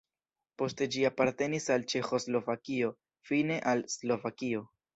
[0.61, 2.91] Poste ĝi apartenis al Ĉeĥoslovakio,
[3.31, 4.69] fine al Slovakio.